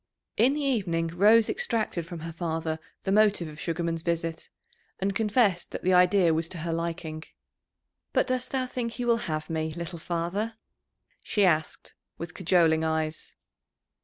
[0.35, 4.49] In the evening Rose extracted from her father the motive of Sugarman's visit,
[4.97, 7.23] and confessed that the idea was to her liking.
[8.11, 10.55] "But dost thou think he will have me, little father?"
[11.21, 13.35] she asked, with cajoling eyes.